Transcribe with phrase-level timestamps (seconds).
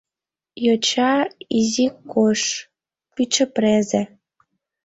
[0.65, 1.13] Йоча,
[1.57, 2.41] изи кож,
[3.13, 4.01] пӱчыпрезе.